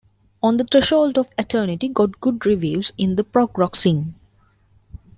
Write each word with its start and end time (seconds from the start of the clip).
"On 0.41 0.57
the 0.57 0.63
Threshold 0.63 1.19
of 1.19 1.27
Eternity" 1.37 1.87
got 1.87 2.19
good 2.21 2.43
reviews 2.43 2.91
in 2.97 3.17
the 3.17 3.23
prog 3.23 3.55
rock 3.59 3.75
scene. 3.75 4.15